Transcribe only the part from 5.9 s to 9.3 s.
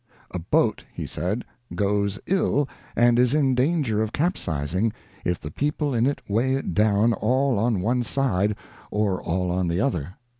in it weigh it down all on one side, or